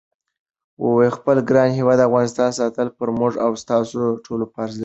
خپل 1.15 1.37
ګران 1.49 1.69
هیواد 1.77 1.99
افغانستان 2.07 2.49
ساتل 2.59 2.87
پر 2.97 3.07
موږ 3.19 3.33
او 3.45 3.51
تاسی 3.69 4.03
ټولوفرض 4.25 4.73
دی 4.77 4.79